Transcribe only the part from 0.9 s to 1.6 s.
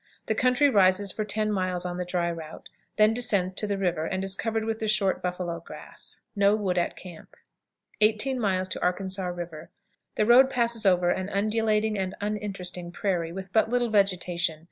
for ten